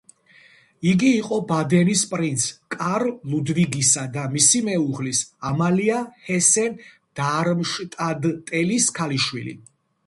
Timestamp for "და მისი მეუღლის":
4.17-5.21